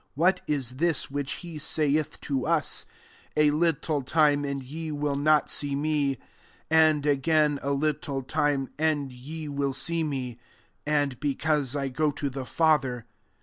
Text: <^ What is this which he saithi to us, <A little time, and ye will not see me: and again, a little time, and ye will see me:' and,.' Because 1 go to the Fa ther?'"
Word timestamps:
<^ 0.01 0.03
What 0.15 0.41
is 0.47 0.77
this 0.77 1.11
which 1.11 1.33
he 1.45 1.57
saithi 1.59 2.19
to 2.21 2.47
us, 2.47 2.87
<A 3.37 3.51
little 3.51 4.01
time, 4.01 4.43
and 4.43 4.63
ye 4.63 4.91
will 4.91 5.13
not 5.13 5.47
see 5.51 5.75
me: 5.75 6.17
and 6.71 7.05
again, 7.05 7.59
a 7.61 7.69
little 7.71 8.23
time, 8.23 8.69
and 8.79 9.11
ye 9.13 9.47
will 9.47 9.73
see 9.73 10.03
me:' 10.03 10.39
and,.' 10.87 11.19
Because 11.19 11.75
1 11.75 11.91
go 11.91 12.09
to 12.13 12.31
the 12.31 12.45
Fa 12.45 12.79
ther?'" 12.81 13.05